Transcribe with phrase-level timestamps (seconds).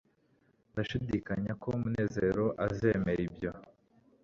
[0.71, 3.51] ndashidikanya ko munezero azemera ibyo